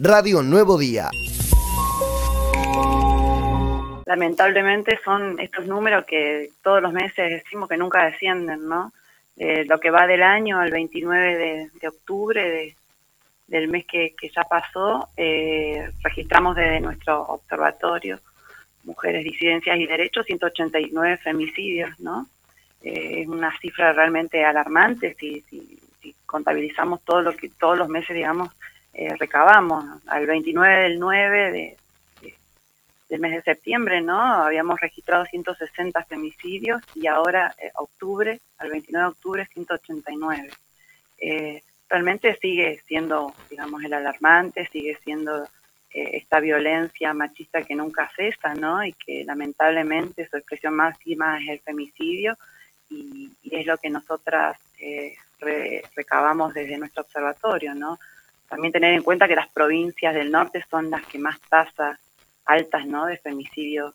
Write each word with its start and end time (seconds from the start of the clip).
Radio 0.00 0.42
Nuevo 0.42 0.78
Día. 0.78 1.10
Lamentablemente 4.06 5.00
son 5.04 5.40
estos 5.40 5.66
números 5.66 6.04
que 6.06 6.50
todos 6.62 6.80
los 6.80 6.92
meses 6.92 7.42
decimos 7.42 7.68
que 7.68 7.76
nunca 7.76 8.04
descienden, 8.04 8.68
¿no? 8.68 8.92
Eh, 9.36 9.64
lo 9.64 9.80
que 9.80 9.90
va 9.90 10.06
del 10.06 10.22
año 10.22 10.60
al 10.60 10.70
29 10.70 11.70
de, 11.80 11.88
octubre 11.88 12.76
del 13.48 13.68
mes 13.68 13.86
que, 13.86 14.14
ya 14.34 14.44
pasó, 14.44 15.08
eh, 15.16 15.90
registramos 16.02 16.54
desde 16.54 16.80
nuestro 16.80 17.22
observatorio 17.22 18.20
Mujeres, 18.84 19.24
Disidencias 19.24 19.78
y 19.78 19.86
Derechos 19.86 20.26
189 20.26 21.16
femicidios, 21.18 21.98
¿no? 21.98 22.26
Eh, 22.82 23.22
es 23.22 23.28
una 23.28 23.56
cifra 23.58 23.92
realmente 23.92 24.44
alarmante 24.44 25.16
si, 25.18 25.40
si, 25.42 25.78
contabilizamos 26.24 27.02
todo 27.04 27.20
lo 27.22 27.36
que 27.36 27.48
todos 27.48 27.76
los 27.76 27.88
meses, 27.88 28.14
digamos, 28.14 28.50
recabamos. 29.18 29.84
Al 30.06 30.26
29 30.26 30.82
del 30.82 30.98
9 30.98 31.52
de, 31.52 31.76
del 33.08 33.20
mes 33.20 33.32
de 33.32 33.42
septiembre, 33.42 34.00
¿no? 34.00 34.20
Habíamos 34.20 34.80
registrado 34.80 35.24
160 35.24 36.04
femicidios 36.04 36.82
y 36.94 37.06
ahora, 37.06 37.54
eh, 37.58 37.70
octubre, 37.76 38.40
al 38.58 38.70
29 38.70 39.04
de 39.04 39.10
octubre, 39.10 39.46
189. 39.52 40.50
Eh, 41.18 41.62
realmente 41.88 42.36
sigue 42.36 42.80
siendo, 42.86 43.32
digamos, 43.48 43.82
el 43.82 43.94
alarmante, 43.94 44.68
sigue 44.70 44.98
siendo 45.02 45.44
eh, 45.90 46.10
esta 46.14 46.38
violencia 46.40 47.14
machista 47.14 47.62
que 47.62 47.74
nunca 47.74 48.10
cesa, 48.14 48.54
¿no? 48.54 48.84
Y 48.84 48.92
que 48.92 49.24
lamentablemente 49.24 50.28
su 50.28 50.36
expresión 50.36 50.74
máxima 50.74 51.42
es 51.42 51.48
el 51.48 51.60
femicidio 51.60 52.36
y, 52.90 53.30
es 53.50 53.66
lo 53.66 53.78
que 53.78 53.88
nosotras 53.88 54.58
eh, 54.78 55.16
recabamos 55.96 56.52
desde 56.52 56.76
nuestro 56.76 57.02
observatorio, 57.02 57.74
¿no? 57.74 57.98
También 58.48 58.72
tener 58.72 58.94
en 58.94 59.02
cuenta 59.02 59.28
que 59.28 59.36
las 59.36 59.48
provincias 59.48 60.14
del 60.14 60.30
norte 60.30 60.64
son 60.70 60.90
las 60.90 61.04
que 61.06 61.18
más 61.18 61.38
tasa 61.48 61.98
altas 62.46 62.86
¿no? 62.86 63.06
de 63.06 63.18
femicidio 63.18 63.94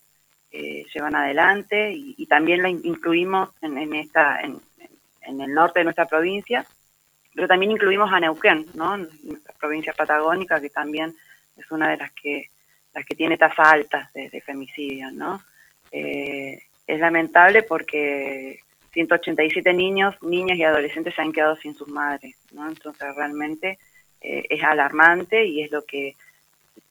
eh, 0.52 0.86
llevan 0.94 1.16
adelante 1.16 1.92
y, 1.92 2.26
también 2.28 2.62
la 2.62 2.70
incluimos 2.70 3.50
en, 3.62 3.96
esta 3.96 4.40
en, 4.42 4.62
el 5.42 5.54
norte 5.54 5.80
de 5.80 5.86
nuestra 5.86 6.06
provincia, 6.06 6.66
pero 7.34 7.48
también 7.48 7.72
incluimos 7.72 8.14
a 8.14 8.20
Neuquén, 8.20 8.68
¿no? 8.76 8.98
nuestra 8.98 9.54
provincia 9.60 9.94
patagónica 9.94 10.62
que 10.62 10.70
también 10.70 11.16
es 11.58 11.72
una 11.72 11.90
de 11.90 11.98
las 11.98 12.12
que 12.12 12.50
las 12.94 13.06
que 13.06 13.16
tiene 13.16 13.38
tasas 13.38 13.68
altas 13.68 14.14
de, 14.14 14.42
femicidio, 14.42 15.12
¿no? 15.12 15.42
Eh, 15.92 16.62
es 16.86 17.00
lamentable 17.00 17.64
porque 17.64 18.60
187 18.92 19.74
niños, 19.74 20.16
niñas 20.22 20.58
y 20.58 20.64
adolescentes 20.64 21.16
se 21.16 21.22
han 21.22 21.32
quedado 21.32 21.56
sin 21.56 21.74
sus 21.74 21.88
madres, 21.88 22.36
¿no? 22.52 22.68
Entonces 22.68 23.16
realmente 23.16 23.80
eh, 24.24 24.46
es 24.50 24.64
alarmante 24.64 25.46
y 25.46 25.62
es 25.62 25.72
lo 25.72 25.86
que 25.86 26.16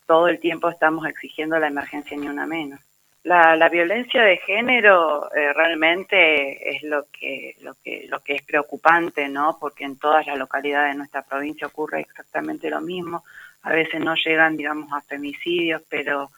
todo 0.06 0.28
el 0.28 0.38
tiempo 0.38 0.68
estamos 0.68 1.06
exigiendo 1.06 1.58
la 1.58 1.68
emergencia 1.68 2.16
ni 2.16 2.28
una 2.28 2.46
menos. 2.46 2.80
La, 3.24 3.68
violencia 3.68 4.22
de 4.24 4.36
género 4.38 5.32
eh, 5.32 5.52
realmente 5.52 6.76
es 6.76 6.82
lo 6.82 7.06
que, 7.12 7.56
lo, 7.60 7.74
que, 7.82 8.06
lo 8.08 8.20
que 8.20 8.34
es 8.34 8.42
preocupante, 8.42 9.28
¿no? 9.28 9.58
Porque 9.60 9.84
en 9.84 9.96
todas 9.96 10.26
las 10.26 10.36
localidades 10.36 10.92
de 10.92 10.98
nuestra 10.98 11.22
provincia 11.22 11.68
ocurre 11.68 12.00
exactamente 12.00 12.68
lo 12.68 12.80
mismo. 12.80 13.22
A 13.62 13.70
veces 13.70 14.00
no 14.00 14.16
llegan, 14.16 14.56
digamos, 14.56 14.92
a 14.92 15.00
femicidios, 15.02 15.82
pero 15.88 16.30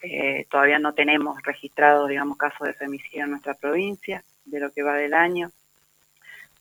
eh, 0.00 0.46
todavía 0.50 0.78
no 0.78 0.94
tenemos 0.94 1.42
registrado, 1.42 2.06
digamos, 2.06 2.38
casos 2.38 2.66
de 2.66 2.72
femicidio 2.72 3.24
en 3.24 3.32
nuestra 3.32 3.52
provincia, 3.52 4.24
de 4.46 4.60
lo 4.60 4.72
que 4.72 4.82
va 4.82 4.94
del 4.94 5.12
año. 5.12 5.50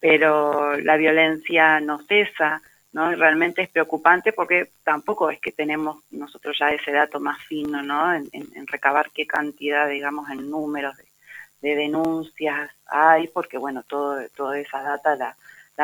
Pero 0.02 0.78
la 0.78 0.98
violencia 0.98 1.80
no 1.80 2.00
cesa, 2.00 2.62
¿no? 2.92 3.12
realmente 3.12 3.62
es 3.62 3.70
preocupante 3.70 4.34
porque 4.34 4.72
tampoco 4.84 5.30
es 5.30 5.40
que 5.40 5.52
tenemos 5.52 6.04
nosotros 6.12 6.58
ya 6.60 6.70
ese 6.70 6.92
dato 6.92 7.20
más 7.20 7.42
fino, 7.46 7.82
¿no? 7.82 8.14
En, 8.14 8.30
recabar 8.68 9.12
qué 9.12 9.26
cantidad, 9.28 9.88
digamos, 9.88 10.30
en 10.30 10.50
números 10.50 10.96
de, 11.62 11.76
denuncias 11.76 12.72
hay, 12.86 13.28
porque, 13.28 13.58
bueno, 13.58 13.84
todo, 13.84 14.18
toda 14.36 14.58
esa 14.58 14.82
data 14.82 15.16
la, 15.16 15.36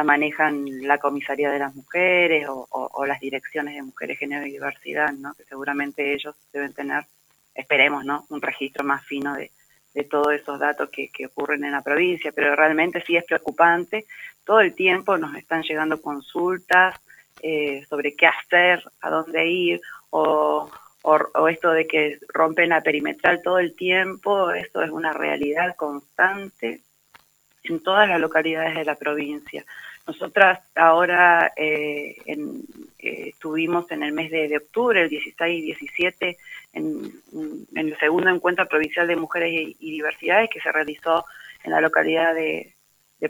manejan 0.04 0.66
la 0.88 0.98
comisaría 0.98 1.52
de 1.52 1.60
las 1.60 1.76
mujeres 1.76 2.48
o, 2.50 3.06
las 3.06 3.20
direcciones 3.20 3.76
de 3.76 3.82
mujeres, 3.82 4.20
género 4.20 4.46
y 4.46 4.52
diversidad, 4.52 5.12
¿no? 5.14 5.34
Que 5.36 5.44
seguramente 5.44 6.14
ellos 6.14 6.36
deben 6.52 6.74
tener, 6.74 7.06
esperemos, 7.54 8.04
¿no? 8.04 8.26
Un 8.30 8.42
registro 8.42 8.84
más 8.84 9.06
fino 9.06 9.36
de, 9.36 9.52
de 9.96 10.04
todos 10.04 10.34
esos 10.34 10.60
datos 10.60 10.90
que, 10.90 11.08
que, 11.08 11.28
ocurren 11.28 11.64
en 11.64 11.72
la 11.72 11.82
provincia, 11.82 12.34
pero 12.34 12.54
realmente 12.56 13.02
sí 13.08 13.16
es 13.16 13.24
preocupante. 13.24 14.06
Todo 14.44 14.60
el 14.60 14.76
tiempo 14.76 15.18
nos 15.18 15.36
están 15.36 15.64
llegando 15.64 16.02
consultas 16.02 17.00
eh, 17.42 17.86
sobre 17.90 18.14
qué 18.14 18.28
hacer, 18.28 18.84
a 19.02 19.10
dónde 19.10 19.48
ir, 19.48 19.82
o, 20.10 20.70
o, 21.02 21.48
esto 21.48 21.72
de 21.72 21.88
que 21.88 22.20
rompen 22.28 22.70
la 22.70 22.82
perimetral 22.82 23.42
todo 23.42 23.58
el 23.60 23.74
tiempo, 23.74 24.52
esto 24.52 24.82
es 24.82 24.92
una 24.92 25.14
realidad 25.14 25.76
constante 25.78 26.82
en 27.64 27.80
todas 27.82 28.10
las 28.10 28.20
localidades 28.20 28.76
de 28.76 28.86
la 28.86 28.96
provincia. 28.96 29.64
Nosotras 30.06 30.60
ahora 30.76 31.54
eh, 31.56 32.18
en, 32.26 32.64
eh, 33.00 33.34
estuvimos 33.46 33.92
en 33.92 34.02
el 34.02 34.12
mes 34.12 34.32
de, 34.32 34.58
octubre, 34.58 35.04
el 35.04 35.10
16 35.10 35.60
y 35.60 35.66
17, 35.68 36.38
en, 36.74 37.12
el 37.76 37.96
segundo 38.00 38.32
encuentro 38.32 38.68
provincial 38.68 39.08
de 39.08 39.16
mujeres 39.16 39.76
y, 39.80 39.92
diversidades 39.92 40.50
que 40.50 40.60
se 40.60 40.72
realizó 40.72 41.26
en 41.64 41.72
la 41.72 41.80
localidad 41.80 42.34
de, 42.34 42.74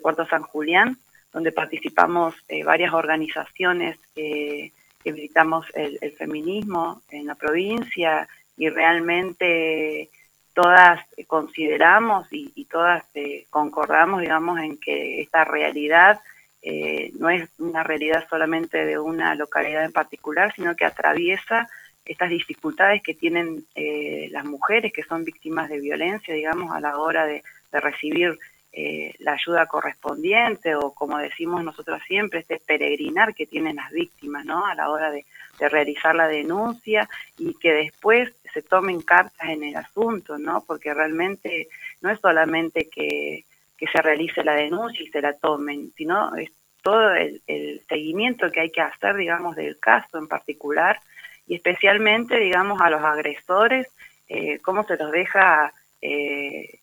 Puerto 0.01 0.25
San 0.25 0.43
Julián, 0.43 0.97
donde 1.31 1.53
participamos 1.53 2.35
eh, 2.49 2.63
varias 2.63 2.93
organizaciones 2.93 3.97
que 4.13 4.71
militamos 5.05 5.65
el, 5.73 6.11
feminismo 6.17 7.01
en 7.11 7.27
la 7.27 7.35
provincia 7.35 8.27
y 8.57 8.69
realmente 8.69 10.09
todas 10.53 10.99
consideramos 11.27 12.27
y, 12.31 12.51
y 12.55 12.65
todas 12.65 13.03
concordamos, 13.49 14.21
digamos, 14.21 14.59
en 14.59 14.77
que 14.77 15.21
esta 15.21 15.45
realidad 15.45 16.19
eh, 16.67 17.11
no 17.19 17.29
es 17.29 17.47
una 17.59 17.83
realidad 17.83 18.25
solamente 18.27 18.83
de 18.85 18.97
una 18.97 19.35
localidad 19.35 19.85
en 19.85 19.91
particular, 19.91 20.51
sino 20.55 20.75
que 20.75 20.83
atraviesa 20.83 21.69
estas 22.03 22.31
dificultades 22.31 23.03
que 23.03 23.13
tienen 23.13 23.63
eh, 23.75 24.29
las 24.31 24.45
mujeres 24.45 24.91
que 24.91 25.03
son 25.03 25.23
víctimas 25.23 25.69
de 25.69 25.79
violencia, 25.79 26.33
digamos, 26.33 26.75
a 26.75 26.79
la 26.79 26.97
hora 26.97 27.27
de, 27.27 27.43
recibir 27.71 28.39
eh, 28.71 29.13
la 29.19 29.33
ayuda 29.33 29.65
correspondiente 29.65 30.75
o, 30.75 30.91
como 30.93 31.17
decimos 31.17 31.61
nosotros 31.61 32.01
siempre, 32.07 32.39
este 32.39 32.61
peregrinar 32.65 33.35
que 33.35 33.45
tienen 33.45 33.75
las 33.75 33.91
víctimas, 33.91 34.45
¿no? 34.45 34.65
A 34.65 34.73
la 34.73 34.89
hora 34.89 35.11
de, 35.11 35.25
de 35.59 35.69
realizar 35.69 36.15
la 36.15 36.29
denuncia 36.29 37.09
y 37.37 37.53
que 37.55 37.73
después 37.73 38.31
se 38.53 38.61
tomen 38.61 39.01
cartas 39.01 39.49
en 39.49 39.65
el 39.65 39.75
asunto, 39.75 40.37
¿no? 40.37 40.63
Porque 40.65 40.93
realmente 40.93 41.67
no 41.99 42.09
es 42.09 42.19
solamente 42.21 42.87
que 42.89 43.43
que 43.77 43.87
se 43.87 44.01
realice 44.01 44.43
la 44.43 44.55
denuncia 44.55 45.03
y 45.03 45.07
se 45.07 45.21
la 45.21 45.33
tomen, 45.33 45.91
sino 45.95 46.35
es 46.35 46.51
todo 46.81 47.13
el, 47.13 47.41
seguimiento 47.89 48.51
que 48.51 48.61
hay 48.61 48.71
que 48.71 48.81
hacer, 48.81 49.15
digamos, 49.15 49.55
del 49.55 49.79
caso 49.79 50.17
en 50.17 50.27
particular 50.27 50.99
y 51.47 51.55
especialmente, 51.55 52.39
digamos, 52.39 52.79
a 52.81 52.89
los 52.89 53.01
agresores, 53.01 53.87
eh, 54.27 54.59
cómo 54.59 54.83
se 54.83 54.97
los 54.97 55.11
deja 55.11 55.73
eh, 56.01 56.79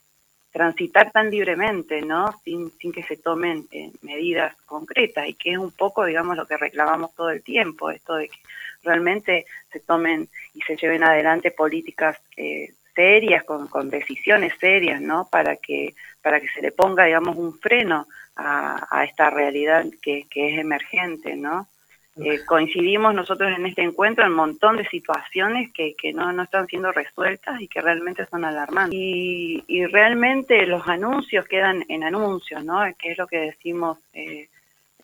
transitar 0.53 1.11
tan 1.11 1.31
libremente, 1.31 2.03
¿no? 2.03 2.33
Sin, 2.45 2.71
sin 2.73 2.93
que 2.93 3.03
se 3.03 3.17
tomen 3.17 3.67
eh, 3.73 3.91
medidas 4.03 4.55
concretas 4.67 5.27
y 5.27 5.35
que 5.35 5.53
es 5.53 5.59
un 5.59 5.73
poco, 5.73 6.05
digamos, 6.05 6.37
lo 6.37 6.47
que 6.47 6.59
reclamamos 6.59 7.15
todo 7.15 7.31
el 7.31 7.43
tiempo, 7.43 7.91
esto 7.91 8.17
de 8.17 8.29
que 8.29 8.39
realmente 8.83 9.47
se 9.73 9.81
tomen 9.81 10.29
y 10.55 10.61
se 10.61 10.77
lleven 10.77 11.05
adelante 11.05 11.51
políticas 11.51 12.21
eh, 12.37 12.75
serias, 12.95 13.45
con, 13.45 13.69
con 13.69 13.91
decisiones 13.91 14.53
serias, 14.59 15.01
¿no? 15.01 15.29
Para 15.31 15.57
que, 15.57 15.95
para 16.23 16.41
que 16.41 16.49
se 16.49 16.63
le 16.63 16.73
ponga, 16.73 17.05
digamos, 17.05 17.37
un 17.37 17.59
freno 17.59 18.07
a, 18.37 18.87
a 18.91 19.05
esta 19.05 19.31
realidad 19.31 19.87
que, 20.01 20.27
que 20.31 20.55
es 20.55 20.59
emergente, 20.59 21.37
¿no? 21.37 21.69
Eh, 22.17 22.45
coincidimos 22.45 23.15
nosotros 23.15 23.51
en 23.57 23.65
este 23.65 23.83
encuentro 23.83 24.25
en 24.25 24.33
un 24.33 24.37
montón 24.37 24.77
de 24.77 24.87
situaciones 24.87 25.73
que, 25.73 25.95
que 25.95 26.13
no, 26.13 26.31
no 26.31 26.43
están 26.43 26.67
siendo 26.67 26.93
resueltas 26.93 27.59
y 27.59 27.69
que 27.69 27.81
realmente 27.81 28.27
son 28.27 28.45
alarmantes. 28.45 28.99
Y, 28.99 29.65
y 29.67 29.87
realmente 29.87 30.67
los 30.67 30.87
anuncios 30.87 31.47
quedan 31.47 31.85
en 31.89 32.05
anuncios, 32.05 32.63
¿no? 32.65 32.83
Que 32.99 33.13
es 33.13 33.19
lo 33.19 33.27
que 33.27 33.39
decimos 33.39 33.99
eh, 34.13 34.49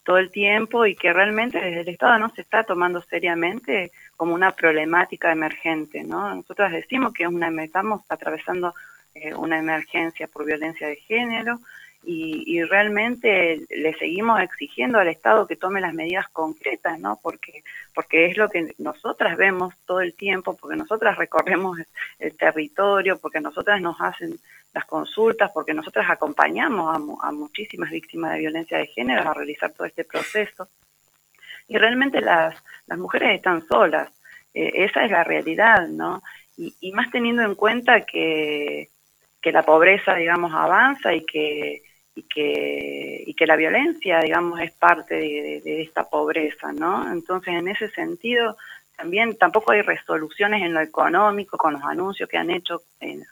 todo 0.09 0.17
el 0.17 0.31
tiempo 0.31 0.87
y 0.87 0.95
que 0.97 1.13
realmente 1.13 1.61
desde 1.61 1.83
el 1.83 1.89
Estado 1.91 2.19
no 2.19 2.31
se 2.31 2.41
está 2.41 2.65
tomando 2.65 3.03
seriamente 3.03 3.93
como 4.17 4.33
una 4.33 4.53
problemática 4.53 5.31
emergente, 5.31 6.03
¿no? 6.03 6.35
Nosotros 6.35 6.73
decimos 6.73 7.13
que 7.13 7.27
una, 7.27 7.51
estamos 7.63 8.01
atravesando 8.09 8.75
eh, 9.15 9.35
una 9.35 9.59
emergencia 9.59 10.27
por 10.27 10.47
violencia 10.47 10.89
de 10.89 10.97
género 10.97 11.61
y, 12.05 12.63
realmente 12.63 13.67
le 13.69 13.95
seguimos 13.99 14.41
exigiendo 14.41 14.99
al 14.99 15.09
Estado 15.09 15.47
que 15.47 15.57
tome 15.57 15.81
las 15.81 15.93
medidas 15.93 16.29
concretas, 16.29 16.99
¿no? 16.99 17.19
Porque, 17.23 17.63
porque 17.95 18.27
es 18.27 18.37
lo 18.37 18.49
que 18.49 18.75
nosotras 18.79 19.37
vemos 19.37 19.75
todo 19.85 20.01
el 20.01 20.15
tiempo, 20.15 20.57
porque 20.57 20.77
nosotras 20.77 21.19
recorremos 21.19 21.79
el 22.19 22.37
territorio, 22.37 23.19
porque 23.19 23.41
nosotras 23.41 23.81
nos 23.81 24.01
hacen 24.01 24.39
las 24.73 24.85
consultas, 24.87 25.51
porque 25.53 25.75
nosotras 25.75 26.09
acompañamos 26.09 26.95
a, 26.95 27.29
a 27.29 27.33
muchísimas 27.33 27.91
víctimas 27.91 28.33
de 28.33 28.39
violencia 28.39 28.79
de 28.79 28.87
género 28.87 29.29
a 29.29 29.35
realizar 29.35 29.73
todo 29.73 29.87
este 29.87 30.05
proceso 30.05 30.69
y 31.69 31.77
realmente 31.77 32.21
las, 32.21 32.57
las 32.87 32.99
mujeres 32.99 33.37
están 33.37 33.67
solas. 33.69 34.11
eh, 34.55 34.73
esa 34.75 35.05
es 35.05 35.11
la 35.11 35.23
realidad, 35.25 35.87
¿no? 35.89 36.23
Y, 36.57 36.91
más 36.93 37.11
teniendo 37.13 37.43
en 37.43 37.55
cuenta 37.55 38.05
que, 38.05 38.89
que 39.41 39.53
la 39.53 39.63
pobreza, 39.63 40.15
digamos, 40.17 40.53
avanza 40.53 41.15
y 41.15 41.25
que, 41.25 41.83
y 42.19 42.23
que, 42.25 43.23
y 43.27 43.35
que 43.35 43.47
la 43.47 43.55
violencia, 43.55 44.19
digamos, 44.21 44.61
es 44.61 44.73
parte 44.73 45.15
de, 45.15 45.83
esta 45.83 46.09
pobreza, 46.09 46.73
¿no? 46.73 47.13
Entonces, 47.13 47.55
en 47.55 47.69
ese 47.69 47.89
sentido, 47.91 48.57
también 48.97 49.37
tampoco 49.37 49.71
hay 49.71 49.83
resoluciones 49.83 50.63
en 50.63 50.75
lo 50.75 50.81
económico 50.81 51.57
con 51.57 51.75
los 51.75 51.85
anuncios 51.85 52.29
que 52.29 52.37
han 52.37 52.51
hecho 52.51 52.83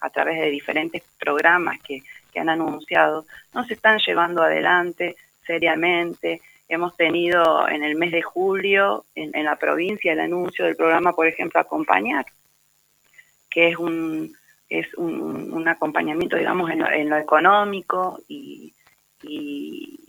a 0.00 0.10
través 0.10 0.38
de 0.38 0.50
diferentes 0.50 1.02
programas 1.18 1.80
que, 1.82 2.02
que 2.32 2.38
han 2.38 2.48
anunciado, 2.48 3.26
no 3.52 3.64
se 3.64 3.74
están 3.74 3.98
llevando 3.98 4.42
adelante 4.42 5.16
seriamente. 5.44 6.40
Hemos 6.68 6.96
tenido 6.96 7.68
en 7.68 7.82
el 7.82 7.96
mes 7.96 8.12
de 8.12 8.22
julio 8.22 9.04
en, 9.16 9.34
en 9.34 9.46
la 9.46 9.56
provincia 9.56 10.12
el 10.12 10.20
anuncio 10.20 10.64
del 10.64 10.76
programa, 10.76 11.12
por 11.12 11.26
ejemplo, 11.26 11.58
Acompañar, 11.58 12.24
que 13.50 13.70
es 13.70 13.76
un, 13.78 14.32
es 14.68 14.94
un, 14.94 15.52
un 15.52 15.66
acompañamiento, 15.66 16.36
digamos, 16.36 16.70
en 16.70 16.78
lo, 16.78 16.88
en 16.88 17.10
lo 17.10 17.16
económico 17.16 18.20
y, 18.28 18.72
y, 19.28 20.00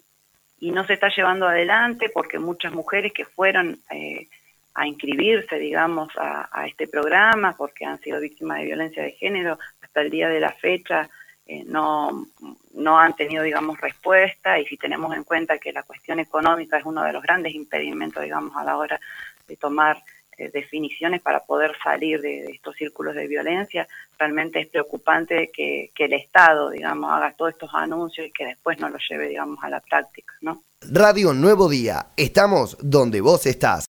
y, 0.59 0.71
no 0.71 0.85
se 0.85 0.93
está 0.93 1.09
llevando 1.09 1.47
adelante 1.47 2.09
porque 2.13 2.39
muchas 2.39 2.73
mujeres 2.73 3.13
que 3.13 3.25
fueron 3.25 3.79
eh, 3.91 4.27
a 4.73 4.87
inscribirse, 4.87 5.57
digamos, 5.57 6.09
a, 6.17 6.49
a, 6.51 6.67
este 6.67 6.87
programa 6.87 7.55
porque 7.57 7.85
han 7.85 7.99
sido 7.99 8.19
víctimas 8.19 8.59
de 8.59 8.65
violencia 8.65 9.03
de 9.03 9.11
género, 9.11 9.57
hasta 9.81 10.01
el 10.01 10.09
día 10.09 10.29
de 10.29 10.39
la 10.39 10.51
fecha 10.51 11.09
eh, 11.47 11.63
no, 11.65 12.27
no 12.73 12.99
han 12.99 13.15
tenido, 13.15 13.41
digamos, 13.41 13.79
respuesta 13.79 14.59
y 14.59 14.65
si 14.65 14.75
tenemos 14.75 15.15
en 15.15 15.23
cuenta 15.23 15.57
que 15.57 15.71
la 15.71 15.83
cuestión 15.83 16.19
económica 16.19 16.77
es 16.77 16.85
uno 16.85 17.03
de 17.03 17.13
los 17.13 17.23
grandes 17.23 17.55
impedimentos, 17.55 18.21
digamos, 18.21 18.53
a 18.57 18.65
la 18.65 18.75
hora 18.75 18.99
de 19.47 19.55
tomar 19.55 19.97
eh, 20.37 20.49
definiciones 20.53 21.21
para 21.21 21.39
poder 21.41 21.71
salir 21.83 22.21
de, 22.21 22.45
estos 22.45 22.75
círculos 22.75 23.15
de 23.15 23.27
violencia, 23.27 23.87
realmente 24.17 24.59
es 24.59 24.67
preocupante 24.67 25.49
que, 25.53 25.91
que 25.95 26.05
el 26.05 26.13
Estado, 26.13 26.69
digamos, 26.69 27.11
haga 27.11 27.33
todos 27.33 27.51
estos 27.51 27.69
anuncios 27.73 28.27
y 28.27 28.31
que 28.31 28.45
después 28.45 28.79
no 28.79 28.89
los 28.89 29.01
lleve, 29.09 29.29
digamos, 29.29 29.57
a 29.63 29.69
la 29.69 29.79
práctica, 29.79 30.33
¿no? 30.41 30.63
Radio 30.81 31.33
Nuevo 31.33 31.67
Día, 31.67 32.07
estamos 32.15 32.77
donde 32.79 33.19
vos 33.19 33.45
estás. 33.47 33.85